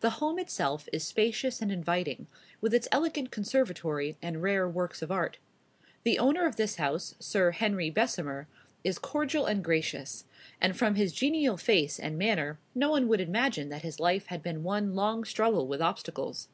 [0.00, 2.26] The home itself is spacious and inviting,
[2.60, 5.38] with its elegant conservatory and rare works of art.
[6.02, 8.48] The owner of this house, Sir Henry Bessemer,
[8.84, 10.24] is cordial and gracious;
[10.60, 14.42] and from his genial face and manner, no one would imagine that his life had
[14.42, 16.48] been one long struggle with obstacles.